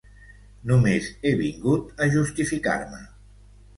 [0.69, 3.03] Només he vingut a justificar-me.